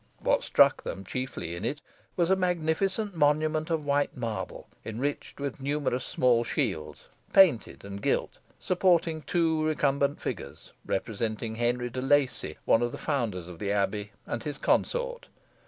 What 0.19 0.41
struck 0.43 0.81
them 0.81 1.03
chiefly 1.03 1.55
in 1.55 1.63
it 1.63 1.79
was 2.15 2.31
a 2.31 2.35
magnificent 2.35 3.15
monument 3.15 3.69
of 3.69 3.85
white 3.85 4.17
marble, 4.17 4.67
enriched 4.83 5.39
with 5.39 5.59
numerous 5.61 6.03
small 6.03 6.43
shields, 6.43 7.07
painted 7.33 7.85
and 7.85 8.01
gilt, 8.01 8.39
supporting 8.59 9.21
two 9.21 9.63
recumbent 9.63 10.19
figures, 10.19 10.73
representing 10.87 11.53
Henry 11.53 11.91
de 11.91 12.01
Lacy, 12.01 12.57
one 12.65 12.81
of 12.81 12.91
the 12.91 12.97
founders 12.97 13.47
of 13.47 13.59
the 13.59 13.71
Abbey, 13.71 14.11
and 14.25 14.41
his 14.41 14.57
consort. 14.57 15.27